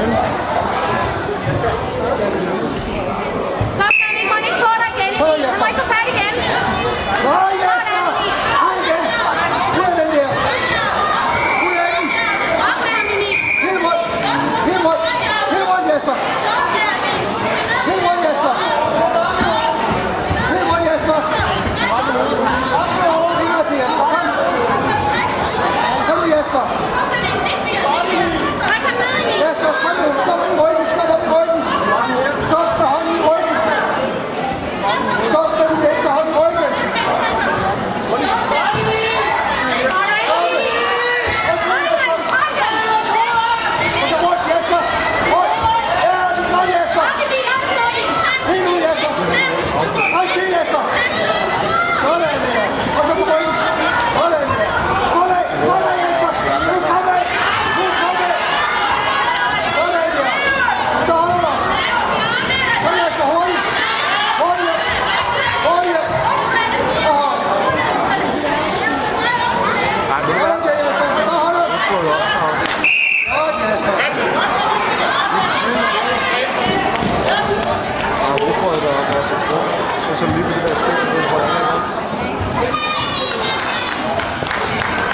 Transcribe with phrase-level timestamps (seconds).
[0.00, 0.39] Amen.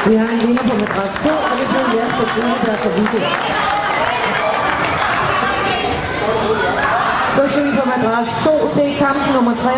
[0.09, 3.19] Vi har en lille på madras 2, og det bliver Jasper Gruneberg for Vigo.
[7.36, 9.77] Så skal vi på madras 2 se kamp nummer 23.